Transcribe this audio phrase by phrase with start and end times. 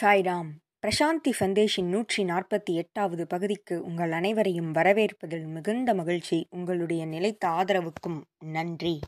[0.00, 0.50] சாய்ராம்
[0.82, 6.46] பிரசாந்தி சந்தேஷின் நூற்றி நாற்பத்தி எட்டாவது பகுதிக்கு உங்கள் அனைவரையும் வரவேற்பதில் மிகுந்த மகிழ்ச்சி.
[6.50, 9.00] உங்களுடைய நிலைத்த ஆதரவுக்கும் நன்றி.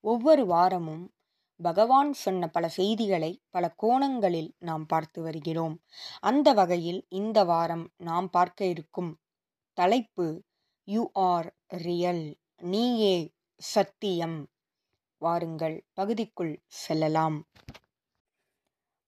[0.00, 1.12] ஒவ்வொரு வாரமும்
[1.56, 5.82] பகவான் சொன்ன பல செய்திகளை பல கோணங்களில் நாம் பார்த்து வருகிறோம்.
[6.20, 9.20] அந்த வகையில் இந்த வாரம் நாம் பார்க்க இருக்கும்
[9.72, 10.42] தலைப்பு
[10.84, 14.48] யூ ஆர் ரியல் நீயே சத்தியம்.
[15.18, 17.46] வாருங்கள் பகுதிக்குள் செல்லலாம்.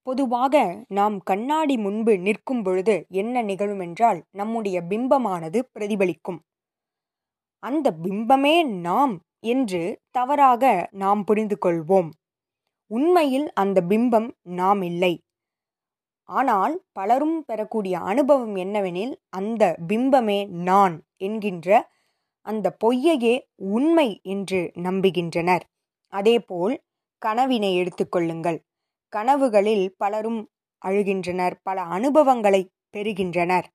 [0.07, 6.39] பொதுவாக நாம் கண்ணாடி முன்பு நிற்கும் பொழுது என்ன நிகழுமென்றால் நம்முடைய பிம்பமானது பிரதிபலிக்கும்.
[7.59, 12.09] அந்த பிம்பமே நாம் என்று தவறாக நாம் புரிந்து கொள்வோம்
[12.91, 15.13] உண்மையில் அந்த பிம்பம் நாம் இல்லை.
[16.29, 21.69] ஆனால் பலரும் பெறக்கூடிய அனுபவம் என்னவெனில் அந்த பிம்பமே நான் என்கின்ற
[22.45, 25.63] அந்த பொய்யையே உண்மை என்று நம்புகின்றனர்.
[26.13, 26.75] அதேபோல்
[27.21, 28.59] கனவினை எடுத்துக்கொள்ளுங்கள்.
[29.15, 30.41] கனவுகளில் பலரும்
[30.81, 32.61] அழுகின்றனர் பல அனுபவங்களை
[32.93, 33.67] பெறுகின்றனர்.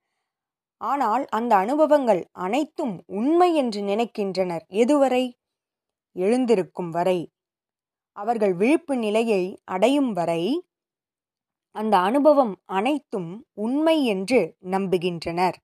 [0.81, 4.65] ஆனால் அந்த அனுபவங்கள் அனைத்தும் உண்மை என்று நினைக்கின்றனர்.
[4.75, 5.25] எதுவரை?
[6.17, 7.19] எழுந்திருக்கும் வரை.
[8.17, 10.43] அவர்கள் விழிப்பு நிலையை அடையும் வரை
[11.77, 15.57] அந்த அனுபவம் அனைத்தும் உண்மை என்று நம்புகின்றனர்.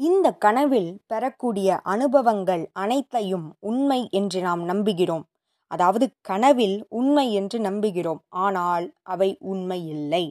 [0.00, 5.24] இந்த கனவில் பெறக்கூடிய அனுபவங்கள் அனைத்தையும் உண்மை என்று நாம் நம்புகிறோம்.
[5.70, 8.20] அதாவது கனவில் உண்மை என்று நம்புகிறோம்.
[8.28, 10.24] ஆனால் அவை உண்மை இல்லை.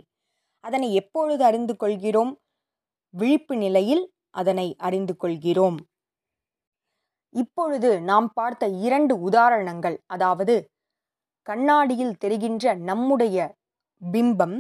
[0.63, 2.31] அதனை எப்பொழுது அறிந்து கொள்கிறோம்?
[3.13, 5.77] விழிப்பு நிலையில் அதனை அறிந்து கொள்கிறோம்.
[7.35, 9.97] இப்பொழுது நாம் பார்த்த இரண்டு உதாரணங்கள்.
[10.05, 10.55] அதாவது
[11.47, 13.37] கண்ணாடியில் தெரிகின்ற நம்முடைய
[14.01, 14.57] பிம்பம்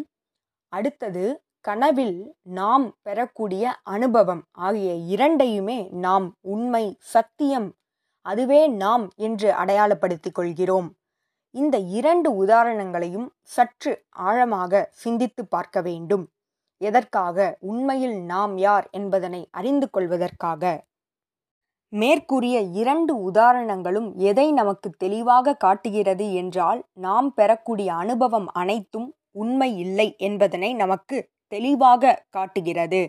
[0.73, 1.25] அடுத்தது
[1.61, 2.17] கனவில்
[2.51, 7.67] நாம் பெறக்கூடிய அனுபவம் ஆகிய இரண்டையுமே நாம் உண்மை சத்தியம்
[8.27, 10.87] அதுவே நாம் என்று அடையாளப்படுத்திக் கொள்கிறோம்
[11.55, 13.91] இந்த இரண்டு உதாரணங்களையும் சற்று
[14.25, 16.25] ஆழமாக சிந்தித்து பார்க்க வேண்டும்.
[16.81, 20.63] எதற்காக உண்மையில் நாம் யார் என்பதனை அறிந்து கொள்வதற்காக.
[21.93, 30.73] மேற்கூறிய இரண்டு உதாரணங்களும் எதை நமக்கு தெளிவாக காட்டுகிறது என்றால் நாம் பெறக்கூடிய அனுபவம் அனைத்தும் உண்மை இல்லை என்பதனை
[30.73, 31.17] நமக்கு
[31.47, 33.01] தெளிவாக காட்டுகிறது.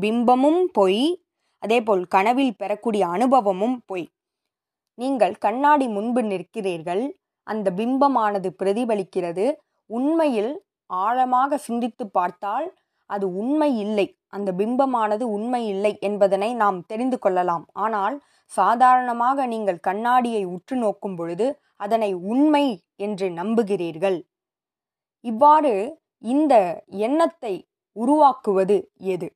[0.00, 1.04] பிம்பமும் பொய்
[1.62, 4.06] அதேபோல் கனவில் பெறக்கூடிய அனுபவமும் பொய்.
[4.98, 7.04] நீங்கள் கண்ணாடி முன்பு நிற்கிறீர்கள்.
[7.46, 9.46] அந்த பிம்பமானது பிரதிபலிக்கிறது.
[9.90, 10.52] உண்மையில்
[10.90, 12.66] ஆழமாக சிந்தித்து பார்த்தால்
[13.10, 14.06] அது உண்மை இல்லை.
[14.28, 17.64] அந்த பிம்பமானது உண்மை இல்லை என்பதனை நாம் தெரிந்து கொள்ளலாம்.
[17.84, 18.16] ஆனால்
[18.52, 22.64] சாதாரணமாக நீங்கள் கண்ணாடியை உற்று நோக்கும் பொழுது அதனை உண்மை
[22.96, 24.18] என்று நம்புகிறீர்கள்.
[25.24, 25.74] இவ்வாறு
[26.24, 26.54] இந்த
[27.06, 27.54] எண்ணத்தை
[27.96, 28.76] உருவாக்குவது
[29.14, 29.28] எது?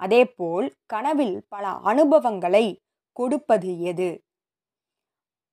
[0.00, 2.64] அதேபோல் கனவில் பல அனுபவங்களை
[3.16, 4.08] கொடுப்பது எது?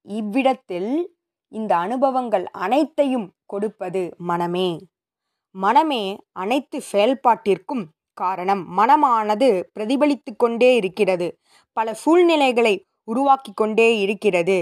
[0.08, 0.92] இவ்விடத்தில்
[1.52, 4.70] இந்த அனுபவங்கள் அனைத்தையும் கொடுப்பது மனமே.
[5.56, 7.84] மனமே அனைத்து செயல்பாட்டிற்கும்
[8.18, 8.64] காரணம்.
[8.78, 11.28] மனமானது பிரதிபலித்து கொண்டே இருக்கிறது.
[11.78, 14.58] பல சூழ்நிலைகளை உருவாக்கி கொண்டே இருக்கிறது.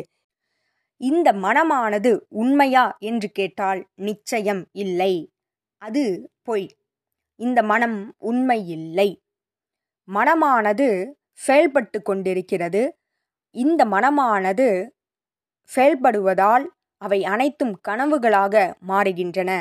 [1.01, 5.13] இந்த மனமானது உண்மையா என்று கேட்டால் நிச்சயம் இல்லை.
[5.81, 6.03] அது
[6.41, 6.67] பொய்.
[7.39, 9.09] இந்த மனம் உண்மை இல்லை
[10.07, 10.87] மனமானது
[11.39, 12.81] செயல்பட்டு கொண்டிருக்கிறது.
[13.55, 14.67] இந்த மனமானது
[15.71, 16.65] செயல்படுவதால்
[17.01, 18.55] அவை அனைத்தும் கனவுகளாக
[18.87, 19.51] மாறுகின்றன.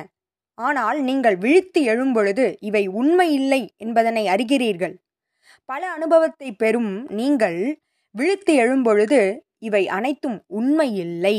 [0.59, 4.95] ஆனால் நீங்கள் விழித்து எழும்பொழுது இவை உண்மை இல்லை என்பதனை அறிகிறீர்கள்.
[5.69, 7.59] பல அனுபவத்தை பெறும் நீங்கள்
[8.15, 9.21] விழித்து எழும்பொழுது
[9.59, 11.39] இவை அனைத்தும் உண்மை இல்லை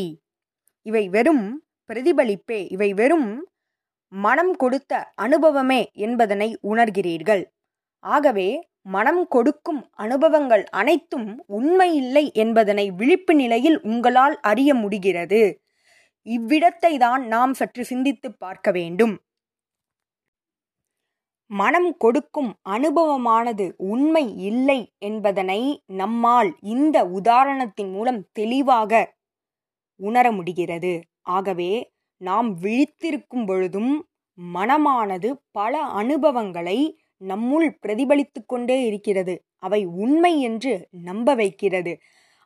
[0.85, 1.45] இவை வெறும்
[1.89, 3.29] பிரதிபலிப்பே இவை வெறும்
[4.11, 7.43] மனம் கொடுத்த அனுபவமே என்பதனை உணர்கிறீர்கள்.
[8.03, 8.49] ஆகவே
[8.85, 15.41] மனம் கொடுக்கும் அனுபவங்கள் அனைத்தும் உண்மை இல்லை என்பதனை விழிப்பு நிலையில் உங்களால் அறிய முடிகிறது.
[16.25, 19.15] இவ்விடத்தை தான் நாம் சற்று சிந்தித்து பார்க்க வேண்டும்.
[21.51, 29.01] மனம் கொடுக்கும் அனுபவமானது உண்மை இல்லை என்பதனை நம்மால் இந்த உதாரணத்தின் மூலம் தெளிவாக
[29.99, 30.93] உணர முடிகிறது.
[31.21, 31.71] ஆகவே
[32.21, 33.91] நாம் விழித்திருக்கும் பொழுதும்
[34.37, 36.79] மனமானது பல அனுபவங்களை
[37.21, 39.35] நம்முள் பிரதிபலித்து கொண்டே இருக்கிறது.
[39.57, 40.73] அவை உண்மை என்று
[41.03, 41.93] நம்ப வைக்கிறது.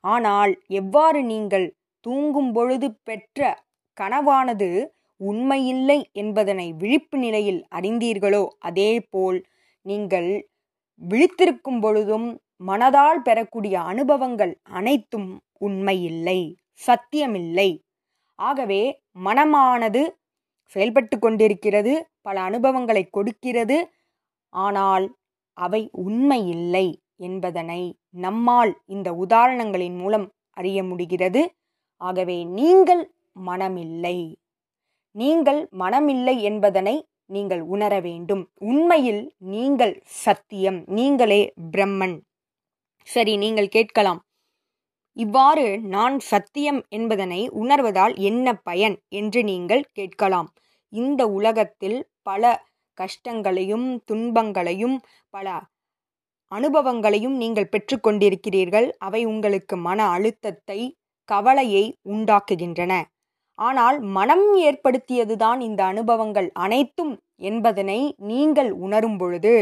[0.04, 1.68] ஆனால் எவ்வாறு நீங்கள்
[2.06, 3.40] தூங்கும் பொழுது பெற்ற
[3.98, 4.70] கனவானது
[5.22, 8.44] உண்மையில்லை என்பதனை விழிப்பு நிலையில் அறிந்தீர்களோ?
[8.60, 9.40] அதேபோல்
[9.86, 10.30] நீங்கள்
[11.02, 12.28] விழித்திருக்கும் பொழுதும்
[12.68, 16.40] மனதால் பெறக்கூடிய அனுபவங்கள் அனைத்தும் உண்மையில்லை
[16.88, 17.70] சத்தியமில்லை.
[18.40, 18.82] ஆகவே
[19.24, 20.02] மனமானது
[20.76, 23.78] செயல்பட்டு கொண்டிருக்கிறது பல அனுபவங்களை கொடுக்கிறது
[24.56, 25.06] ஆனால்
[25.58, 26.86] அவை உண்மையில்லை
[27.18, 30.28] என்பதனை நம்மால் இந்த உதாரணங்களின் மூலம்
[30.58, 31.42] அறிய முடிகிறது.
[32.02, 33.04] ஆகவே நீங்கள்
[33.46, 34.18] மனமில்லை.
[35.16, 36.96] நீங்கள் மனமில்லை என்பதனை
[37.26, 38.44] நீங்கள் உணர வேண்டும்.
[38.58, 39.24] உண்மையில்
[39.54, 40.80] நீங்கள் சத்தியம்.
[40.88, 41.42] நீங்களே
[41.72, 42.16] பிரம்மன்.
[43.08, 44.22] சரி நீங்கள் கேட்கலாம்.
[45.18, 45.66] இவ்வாறு
[45.96, 50.50] நான் சத்தியம் என்பதனை உணர்வதால் என்ன பயன் என்று நீங்கள் கேட்கலாம்.
[50.94, 52.54] இந்த உலகத்தில் பல
[52.94, 54.98] கஷ்டங்களையும் துன்பங்களையும்
[55.30, 55.48] பல
[56.52, 60.80] அனுபவங்களையும் நீங்கள் பெற்றுக்கொண்டிருக்கிறீர்கள் அவை உங்களுக்கு மன அழுத்தத்தை
[61.30, 62.94] கவலையை உண்டாக்குகின்றன.
[63.60, 67.14] ஆனால் மனம் ஏற்படுத்தியதுதான் இந்த அனுபவங்கள் அனைத்தும்
[67.50, 69.54] என்பதனை நீங்கள் உணரும் பொழுது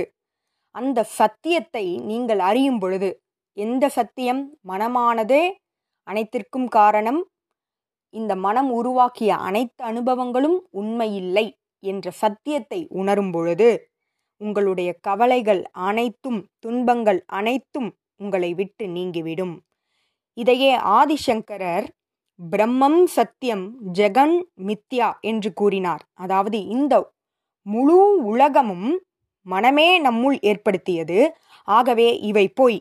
[0.76, 3.10] அந்த சத்தியத்தை நீங்கள் அறியும் பொழுது
[3.58, 4.42] எந்த சத்தியம்?
[4.68, 5.44] மனமானதே
[6.08, 7.20] அனைத்திற்கும் காரணம்.
[8.14, 11.46] இந்த மனம் உருவாக்கிய அனைத்து அனுபவங்களும் உண்மையில்லை.
[11.84, 13.70] என்ற சத்தியத்தை உணரும் பொழுது
[14.42, 19.56] உங்களுடைய கவலைகள் அனைத்தும் துன்பங்கள் அனைத்தும் உங்களை விட்டு நீங்கிவிடும்.
[20.38, 21.88] இதையே ஆதிசங்கரர்
[22.40, 24.36] பிரம்மம் சத்தியம் ஜெகன்
[24.68, 26.04] மித்யா என்று கூறினார்.
[26.14, 26.94] அதாவது இந்த
[27.66, 28.90] முழு உலகமும்
[29.46, 31.20] மனமே நம்முள் ஏற்படுத்தியது.
[31.68, 32.80] ஆகவே இவை போய்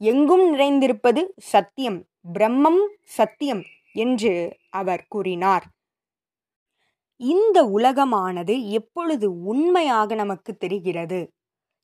[0.00, 1.22] எங்கும் நிறைந்திருப்பது
[1.52, 1.98] சத்தியம்
[2.32, 2.82] பிரம்மம்
[3.16, 3.62] சத்தியம்
[3.94, 4.32] என்று
[4.70, 5.64] அவர் கூறினார்.
[7.20, 11.20] இந்த உலகமானது எப்பொழுது உண்மையாக நமக்கு தெரிகிறது?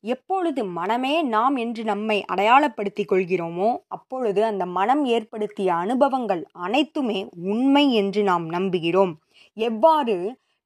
[0.03, 7.19] எப்பொழுது மனமே நாம் என்று நம்மை அடையாளப்படுத்திக் கொள்கிறோமோ அப்பொழுது அந்த மனம் ஏற்படுத்திய அனுபவங்கள் அனைத்துமே
[7.51, 9.13] உண்மை என்று நாம் நம்புகிறோம்.
[9.57, 10.15] எவ்வாறு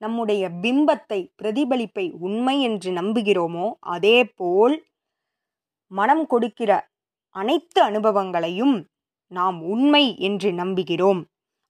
[0.02, 4.76] நம்முடைய பிம்பத்தை பிரதிபலிப்பை உண்மை என்று நம்புகிறோமோ அதேபோல்
[5.92, 6.72] மனம் கொடுக்கிற
[7.36, 8.76] அனைத்து அனுபவங்களையும்
[9.32, 11.22] நாம் உண்மை என்று நம்புகிறோம்.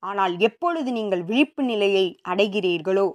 [0.06, 3.08] ஆனால் எப்பொழுது நீங்கள் விழிப்பு நிலையை அடைகிறீர்களோ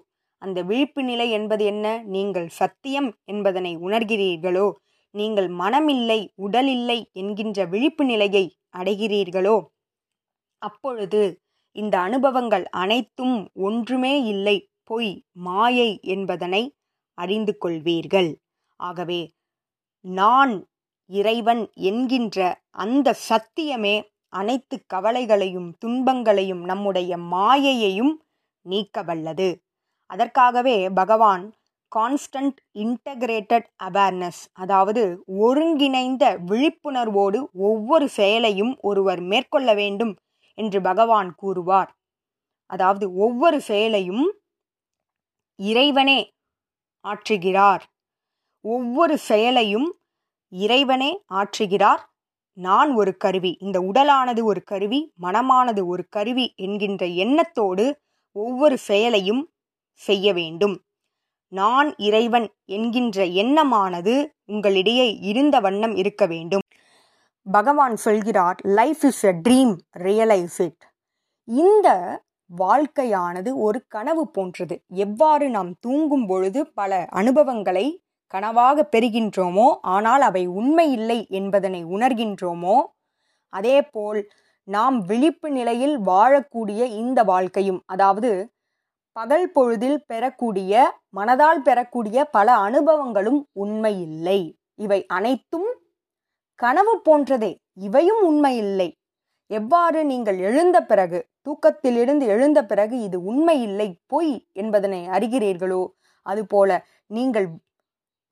[0.42, 1.86] அந்த விழிப்பு நிலை என்பது என்ன?
[2.06, 4.68] நீங்கள் சத்தியம் என்பதனை உணர்கிறீர்களோ
[5.14, 8.44] நீங்கள் மனமில்லை உடலில்லை என்கின்ற விழிப்பு நிலையை
[8.78, 9.56] அடைகிறீர்களோ
[10.62, 11.22] அப்பொழுது
[11.76, 13.36] இந்த அனுபவங்கள் அனைத்தும்
[13.66, 14.56] ஒன்றுமே இல்லை.
[14.90, 15.12] பொய்
[15.46, 16.62] மாயை என்பதனை
[17.18, 18.30] அறிந்து கொள்வீர்கள்.
[18.80, 19.20] ஆகவே
[20.04, 20.52] நான்
[21.10, 22.38] இறைவன் என்கின்ற
[22.84, 23.96] அந்த சத்தியமே
[24.32, 28.12] அனைத்து கவலைகளையும் துன்பங்களையும் நம்முடைய மாயையையும்
[28.66, 29.48] நீக்க வல்லது
[30.10, 31.44] அதற்காகவே பகவான்
[31.92, 35.02] கான்ஸ்டன்ட் இன்டகிரேட்டட் அவேர்னஸ் அதாவது
[35.40, 40.12] ஒருங்கிணைந்த விழிப்புணர்வோடு ஒவ்வொரு செயலையும் ஒருவர் மேற்கொள்ள வேண்டும்
[40.58, 41.90] என்று பகவான் கூறுவார்.
[42.70, 44.24] அதாவது ஒவ்வொரு செயலையும்
[45.58, 46.20] இறைவனே
[47.04, 47.82] ஆற்றுகிறார்.
[48.64, 49.88] ஒவ்வொரு செயலையும்
[50.52, 52.02] இறைவனே ஆற்றுகிறார்.
[52.56, 57.84] நான் ஒரு கருவி இந்த உடலானது ஒரு கருவி மனமானது ஒரு கருவி என்கின்ற எண்ணத்தோடு
[58.36, 59.42] ஒவ்வொரு செயலையும்
[60.00, 60.76] செய்ய வேண்டும்.
[61.52, 64.14] நான் இறைவன் என்கின்ற எண்ணமானது
[64.48, 66.64] உங்களிடையே இருந்த வண்ணம் இருக்க வேண்டும்.
[67.46, 70.84] பகவான் சொல்கிறார் life is a dream realise it
[71.48, 71.88] இந்த
[72.50, 74.76] வாழ்க்கையானது ஒரு கனவு போன்றது.
[74.88, 77.86] எவ்வாறு நாம் தூங்கும் பொழுது பல அனுபவங்களை
[78.34, 79.68] கனவாக பெறுகின்றோமோ?
[79.94, 82.76] ஆனால் அவை உண்மை இல்லை என்பதனை உணர்கின்றோமோ?
[83.52, 84.20] அதேபோல்
[84.68, 88.30] நாம் விழிப்பு நிலையில் வாழக்கூடிய இந்த வாழ்க்கையும் அதாவது
[89.16, 90.72] பகல் பொழுதில் பெறக்கூடிய
[91.16, 94.40] மனதால் பெறக்கூடிய பல அனுபவங்களும் உண்மையில்லை.
[94.74, 95.68] இவை அனைத்தும்
[96.60, 97.52] கனவு போன்றதே
[97.86, 98.88] இவையும் உண்மையில்லை.
[99.50, 105.82] எவ்வாறு நீங்கள் எழுந்த பிறகு தூக்கத்திலிருந்து எழுந்த பிறகு இது உண்மையில்லை பொய் என்பதனை அறிகிறீர்களோ
[106.26, 106.70] அதுபோல
[107.06, 107.48] நீங்கள்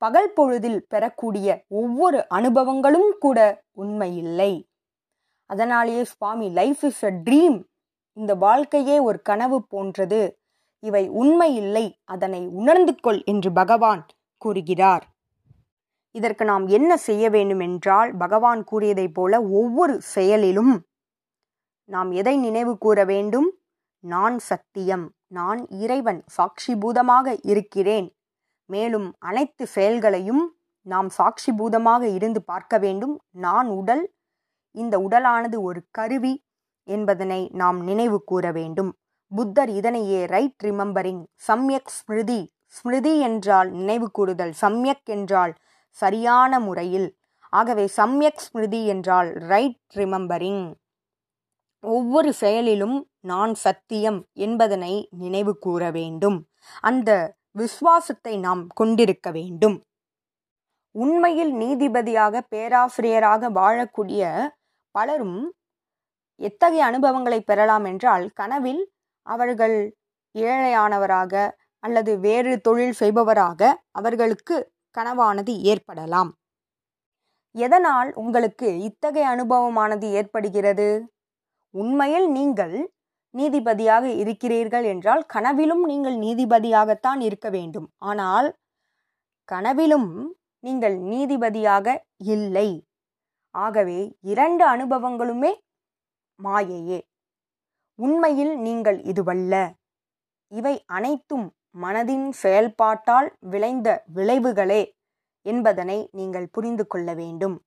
[0.01, 3.39] பகல் பொழுதில் பெறக்கூடிய ஒவ்வொரு அனுபவங்களும் கூட
[3.71, 4.51] உண்மை இல்லை
[5.49, 7.57] அதனாலேயே Swami life is a dream
[8.17, 10.21] இந்த வாழ்க்கையே ஒரு கனவு போன்றது.
[10.83, 14.03] இவை உண்மை இல்லை அதனை உணர்ந்து கொள் என்று பகவான்
[14.41, 15.05] கூறுகிறார்.
[16.15, 20.73] இதற்கு நாம் என்ன செய்ய வேண்டும் என்றால் பகவான் கூறியதைப் போல ஒவ்வொரு செயலிலும்
[21.89, 23.49] நாம் எதை நினைவு கூற வேண்டும்?
[24.03, 28.07] நான் சத்தியம் நான் இறைவன் சாட்சிபூதமாக இருக்கிறேன்.
[28.69, 30.43] மேலும் அனைத்து செயல்களையும்
[30.85, 33.15] நாம் சாட்சிபூதமாக இருந்து பார்க்க வேண்டும்.
[33.45, 34.03] நான் உடல்
[34.75, 36.33] இந்த உடலானது ஒரு கருவி
[36.87, 38.91] என்பதனை நாம் நினைவு கூற வேண்டும்.
[39.31, 42.41] புத்தர் இதனையே ரைட் ரிமெம்பரிங் சம்யக் ஸ்மிருதி
[42.77, 45.53] ஸ்மிருதி என்றால் நினைவு கூறுதல் சம்யக் என்றால்
[45.99, 47.07] சரியான முறையில்.
[47.53, 50.65] ஆகவே சம்யக் ஸ்மிருதி என்றால் ரைட் ரிமெம்பரிங்.
[51.83, 56.37] ஒவ்வொரு செயலிலும் நான் சத்தியம் என்பதனை நினைவு கூற வேண்டும்.
[56.81, 57.09] அந்த
[57.55, 59.77] விசுவாசத்தை நாம் கொண்டிருக்க வேண்டும்.
[60.95, 64.47] உண்மையில் நீதிபதியாக பேராசிரியராக வாழக்கூடிய
[64.95, 65.39] பலரும்
[66.39, 68.83] எத்தகைய அனுபவங்களை பெறலாம் என்றால் கனவில்
[69.27, 69.77] அவர்கள்
[70.35, 71.33] ஏழையானவராக
[71.83, 74.55] அல்லது வேறு தொழில் செய்பவராக அவர்களுக்கு
[74.97, 76.31] கனவானது ஏற்படலாம்.
[77.55, 80.89] எதனால் உங்களுக்கு இத்தகைய அனுபவமானது ஏற்படுகிறது?
[81.73, 82.75] உண்மையில் நீங்கள்
[83.33, 87.87] நீதிபதியாக இருக்கிறீர்கள் என்றால் கனவிலும் நீங்கள் நீதிபதியாகத்தான் இருக்க வேண்டும்.
[87.97, 88.47] ஆனால்
[89.49, 90.11] கனவிலும்
[90.59, 91.87] நீங்கள் நீதிபதியாக
[92.35, 92.69] இல்லை.
[93.55, 95.51] ஆகவே இரண்டு அனுபவங்களுமே
[96.39, 96.99] மாயையே.
[97.99, 99.53] உண்மையில் நீங்கள் இதுவல்ல.
[100.51, 101.47] இவை அனைத்தும்
[101.81, 104.83] மனதின் செயல்பாட்டால் விளைந்த விளைவுகளே
[105.45, 107.57] என்பதனை நீங்கள் புரிந்து கொள்ள வேண்டும்.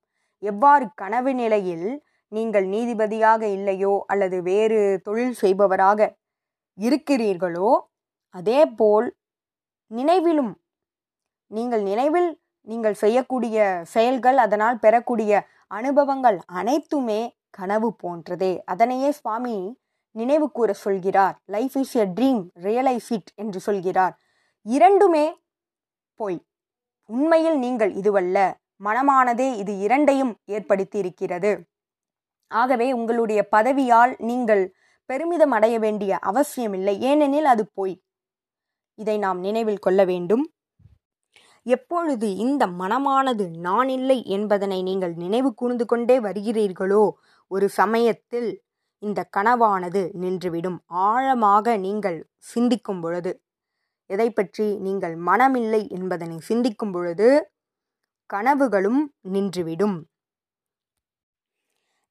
[0.42, 1.88] எவ்வாறு கனவு நிலையில்
[2.32, 6.00] நீங்கள் நீதிபதியாக இல்லையோ அல்லது வேறு தொழில் செய்பவராக
[6.78, 7.70] இருக்கிறீர்களோ
[8.34, 9.08] அதேபோல்
[9.90, 10.52] நினைவிலும்
[11.50, 12.30] நீங்கள் நினைவில்
[12.66, 13.56] நீங்கள் செய்யக்கூடிய
[13.94, 15.32] செயல்கள் அதனால் பெறக்கூடிய
[15.78, 17.20] அனுபவங்கள் அனைத்துமே
[17.50, 18.52] கனவு போன்றதே.
[18.64, 19.56] அதனையே சுவாமி
[20.14, 21.36] நினைவு கூற சொல்கிறார்.
[21.44, 24.14] Life is a dream realise it என்று சொல்கிறார்.
[24.66, 25.26] இரண்டுமே
[26.20, 26.38] பொய்
[27.10, 28.38] உண்மையில் நீங்கள் இதுவல்ல
[28.84, 31.52] மனமானதே இது இரண்டையும் ஏற்படுத்தி இருக்கிறது
[32.52, 34.74] ஆகவே உங்களுடைய பதவியால் நீங்கள்
[35.10, 36.94] பெருமிதம் அடைய வேண்டிய அவசியமில்லை.
[37.00, 37.94] ஏனெனில் அது பொய்.
[38.94, 40.44] இதை நாம் நினைவில் கொள்ள வேண்டும்.
[41.66, 47.04] எப்பொழுது இந்த மனமானது நான் இல்லை என்பதனை நீங்கள் நினைவு கூர்ந்து கொண்டே வருகிறீர்களோ
[47.50, 48.50] ஒரு சமயத்தில்
[48.98, 50.78] இந்த கனவானது நின்றுவிடும்.
[50.86, 52.18] ஆழமாக நீங்கள்
[52.52, 53.32] சிந்திக்கும் பொழுது
[54.10, 57.28] எதை பற்றி நீங்கள் மனமில்லை என்பதனை சிந்திக்கும் பொழுது
[58.30, 59.96] கனவுகளும் நின்றுவிடும்.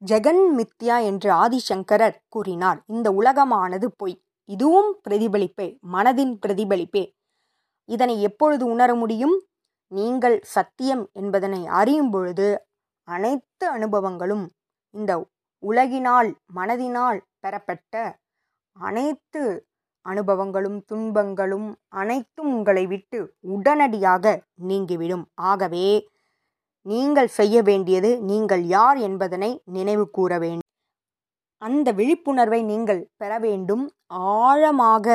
[0.06, 2.84] ஜெகன் மித்யா என்று ஆதிசங்கரர் கூறினார்.
[2.88, 4.22] இந்த உலகமானது பொய்.
[4.46, 7.04] இதுவும் பிரதிபலிப்பே மனதின் பிரதிபலிப்பே.
[7.86, 9.46] இதனை எப்பொழுது உணர முடியும்?
[9.88, 12.66] நீங்கள் சத்தியம் என்பதனை அறியும் பொழுது
[13.04, 14.46] அனைத்து அனுபவங்களும்
[14.90, 15.28] இந்த
[15.64, 18.20] உலகினால் மனதினால் பெறப்பட்ட
[18.72, 19.66] அனைத்து
[20.10, 25.26] அனுபவங்களும் துன்பங்களும் அனைத்தும் உங்களை விட்டு உடனடியாக நீங்கிவிடும்.
[25.34, 26.10] ஆகவே
[26.86, 30.68] நீங்கள் செய்ய வேண்டியது நீங்கள் யார் என்பதனை நினைவு கூற வேண்டும்.
[31.58, 33.84] அந்த விழிப்புணர்வை நீங்கள் பெற வேண்டும்.
[34.10, 35.08] ஆழமாக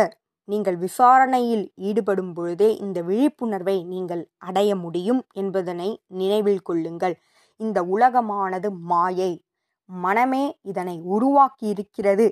[0.44, 7.16] நீங்கள் விசாரணையில் ஈடுபடும் பொழுதே இந்த விழிப்புணர்வை நீங்கள் அடைய முடியும் என்பதனை நினைவில் கொள்ளுங்கள்.
[7.60, 9.32] இந்த உலகமானது மாயை.
[9.88, 12.26] மனமே இதனை உருவாக்கி இருக்கிறது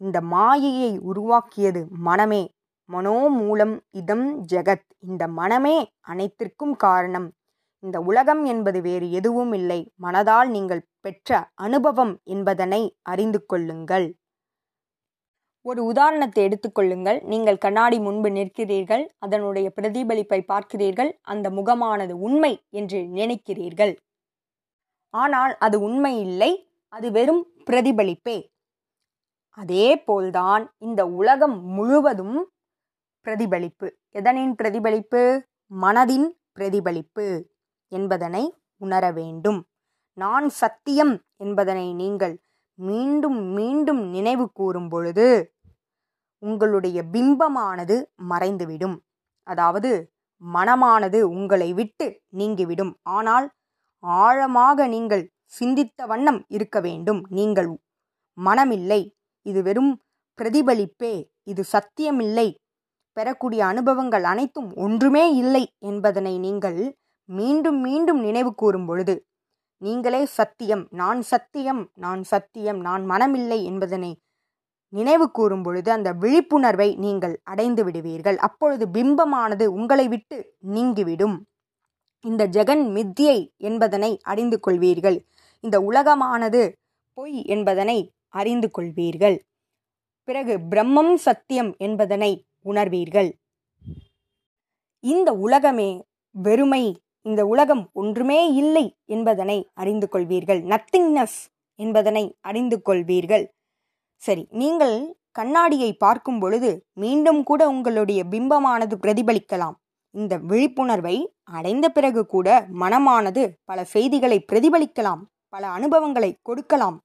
[0.00, 2.42] இந்த மாயையை உருவாக்கியது மனமே.
[2.88, 4.86] மனோ மூலம் இதம் ஜெகத்.
[5.08, 7.28] இந்த மனமே அனைத்திற்கும் காரணம்.
[7.84, 9.80] இந்த உலகம் என்பது வேறு எதுவும் இல்லை.
[10.02, 14.06] மனதால் நீங்கள் பெற்ற அனுபவம் என்பதனை அறிந்து கொள்ளுங்கள்.
[15.66, 19.04] ஒரு உதாரணத்தை எடுத்துக்கொள்ளுங்கள் நீங்கள் கண்ணாடி முன்பு நிற்கிறீர்கள்.
[19.18, 21.10] அதனுடைய பிரதிபலிப்பை பார்க்கிறீர்கள்.
[21.22, 23.94] அந்த முகமானது உண்மை என்று நினைக்கிறீர்கள்.
[25.14, 26.50] ஆனால் அது உண்மை இல்லை.
[26.88, 28.36] அது வெறும் பிரதிபலிப்பே.
[29.58, 32.36] அதே போல்தான் இந்த உலகம் முழுவதும்
[33.26, 33.88] பிரதிபலிப்பு.
[34.12, 35.22] எதனின் பிரதிபலிப்பு?
[35.72, 37.26] மனதின் பிரதிபலிப்பு.
[37.92, 38.44] என்பதனை
[38.84, 39.60] உணர வேண்டும்.
[40.18, 42.34] நான் சத்தியம் என்பதனை நீங்கள்
[42.78, 45.26] மீண்டும் மீண்டும் நினைவு கூறும் பொழுது
[46.42, 47.96] உங்களுடைய பிம்பமானது
[48.30, 48.96] மறைந்துவிடும்.
[49.46, 49.90] அதாவது
[50.42, 52.06] மனமானது உங்களை விட்டு
[52.38, 52.92] நீங்கிவிடும்.
[53.02, 53.46] ஆனால்
[54.04, 55.24] ஆழமாக நீங்கள்
[55.58, 57.20] சிந்தித்த வண்ணம் இருக்க வேண்டும்.
[57.28, 57.70] நீங்கள்
[58.38, 59.00] மனமில்லை
[59.46, 59.92] இது வெறும்
[60.38, 61.14] பிரதிபலிப்பே
[61.50, 62.48] இது சத்தியமில்லை.
[63.16, 66.78] பெறக்கூடிய அனுபவங்கள் அனைத்தும் ஒன்றுமே இல்லை என்பதனை நீங்கள்
[67.24, 69.26] மீண்டும் மீண்டும் நினைவு கூறும் பொழுது
[69.76, 74.22] நீங்களே சத்தியம் நான் சத்தியம் நான் சத்தியம் நான் மனமில்லை என்பதனை
[74.88, 78.36] நினைவு கூறும் பொழுது அந்த விழிப்புணர்வை நீங்கள் அடைந்து விடுவீர்கள்.
[78.36, 81.46] அப்பொழுது பிம்பமானது உங்களை விட்டு நீங்கிவிடும்.
[82.20, 85.18] இந்த ஜெகன் மித்தியை என்பதனை அறிந்து கொள்வீர்கள்.
[85.60, 86.72] இந்த உலகமானது
[87.14, 89.38] பொய் என்பதனை அறிந்து கொள்வீர்கள்.
[90.24, 93.30] பிறகு பிரம்மம் சத்தியம் என்பதனை உணர்வீர்கள்.
[95.00, 100.60] இந்த உலகமே வெறுமை இந்த உலகம் ஒன்றுமே இல்லை என்பதனை அறிந்து கொள்வீர்கள்.
[100.72, 101.38] நத்திங்னஸ்
[101.78, 103.44] என்பதனை அறிந்து கொள்வீர்கள்.
[104.22, 104.96] சரி நீங்கள்
[105.38, 106.70] கண்ணாடியை பார்க்கும் பொழுது
[107.02, 109.76] மீண்டும் கூட உங்களுடைய பிம்பமானது பிரதிபலிக்கலாம்.
[110.14, 111.16] இந்த விழிப்புணர்வை
[111.56, 112.48] அடைந்த பிறகு கூட
[112.82, 116.96] மனமானது பல செய்திகளை பிரதிபலிக்கலாம் பல அனுபவங்களை கொடுக்கலாம்.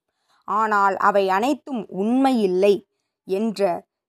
[0.48, 2.74] ஆனால் அவை அனைத்தும் உண்மையில்லை
[3.28, 3.60] என்ற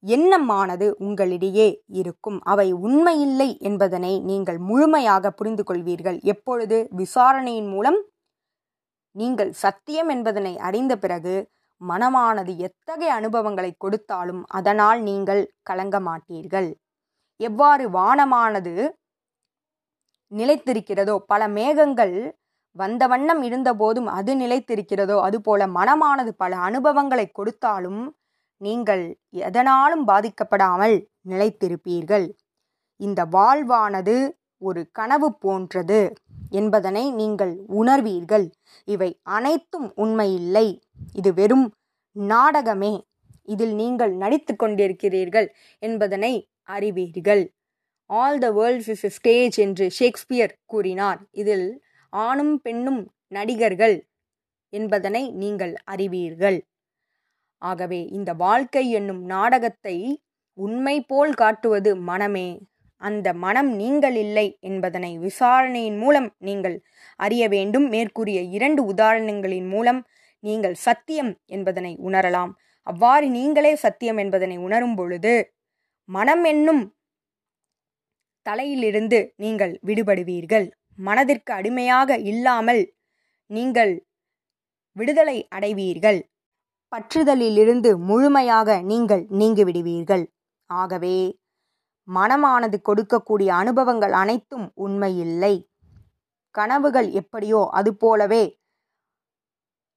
[0.04, 1.68] எண்ணமானது உங்களிடையே
[2.00, 2.38] இருக்கும்.
[2.44, 6.78] அவை உண்மையில்லை என்பதனை நீங்கள் முழுமையாக புரிந்து கொள்வீர்கள் எப்பொழுது?
[6.92, 8.00] விசாரணையின் மூலம்
[9.16, 11.36] நீங்கள் சத்தியம் என்பதனை அறிந்த பிறகு
[11.82, 16.70] மனமானது எத்தகைய அனுபவங்களை கொடுத்தாலும் அதனால் நீங்கள் கலங்க மாட்டீர்கள்.
[17.40, 18.74] எவ்வாறு வானமானது
[20.32, 22.16] நிலைத்திருக்கிறதோ பல மேகங்கள்
[22.76, 28.02] வந்த வண்ணம் இருந்தபோதும் அது நிலைத்திருக்கிறதோ அதுபோல மனமானது பல அனுபவங்களை கொடுத்தாலும்
[28.66, 29.04] நீங்கள்
[29.48, 30.96] எதனாலும் பாதிக்கப்படாமல்
[31.30, 32.28] நிலைத்திருப்பீர்கள்.
[33.00, 34.16] இந்த வாழ்வானது
[34.62, 36.00] ஒரு கனவு போன்றது
[36.50, 38.46] என்பதனை நீங்கள் உணர்வீர்கள்.
[38.88, 40.68] இவை அனைத்தும் உண்மையில்லை.
[41.14, 41.68] இது வெறும்
[42.16, 42.94] நாடகமே.
[43.54, 45.48] இதில் நீங்கள் நடித்து கொண்டிருக்கிறீர்கள்
[45.80, 47.44] என்பதனை அறிவீர்கள்.
[48.10, 51.20] All the world's is stage என்று ஷேக்ஸ்பியர் கூறினார்.
[51.42, 51.68] இதில்
[52.14, 53.96] ஆணும் பெண்ணும் நடிகர்கள்
[54.74, 56.58] என்பதனை நீங்கள் அறிவீர்கள்.
[57.62, 59.98] ஆகவே இந்த வாழ்க்கை என்னும் நாடகத்தை
[60.58, 62.50] உண்மை போல் காட்டுவது மனமே.
[63.02, 66.76] அந்த மனம் நீங்கள் இல்லை என்பதனை விசாரணையின் மூலம் நீங்கள்
[67.20, 67.88] அறிய வேண்டும்.
[67.90, 70.02] மேற்கூறிய இரண்டு உதாரணங்களின் மூலம்
[70.44, 72.52] நீங்கள் சத்தியம் என்பதனை உணரலாம்.
[72.88, 75.34] அவ்வாறு நீங்களே சத்தியம் என்பதனை உணரும் பொழுது
[76.10, 76.84] மனம் என்னும்
[78.46, 80.68] தலையிலிருந்து நீங்கள் விடுபடுவீர்கள்.
[81.00, 82.82] மனதிற்கு அடிமையாக இல்லாமல்
[83.52, 83.94] நீங்கள்
[84.96, 86.20] விடுதலை அடைவீர்கள்.
[86.92, 90.24] பற்றுதலிலிருந்து முழுமையாக நீங்கள் நீங்கிவிடுவீர்கள்.
[90.66, 91.40] ஆகவே
[92.08, 95.70] மனமானது கொடுக்கக்கூடிய அனுபவங்கள் அனைத்தும் உண்மையில்லை.
[96.52, 98.60] கனவுகள் எப்படியோ அதுபோலவே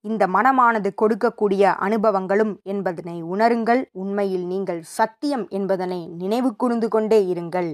[0.00, 3.84] இந்த மனமானது கொடுக்கக்கூடிய அனுபவங்களும் என்பதனை உணருங்கள்.
[3.92, 7.70] உண்மையில் நீங்கள் சத்தியம் என்பதனை நினைவு கூர்ந்து கொண்டே இருங்கள்.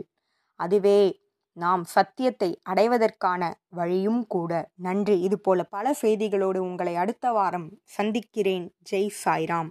[0.56, 1.19] அதுவே
[1.60, 4.52] நாம் சத்தியத்தை அடைவதற்கான வழியும் கூட.
[4.86, 5.16] நன்றி.
[5.20, 8.66] இதுபோல பல செய்திகளோடு உங்களை அடுத்த வாரம் சந்திக்கிறேன்.
[8.90, 9.70] ஜெய் சாய்ராம்.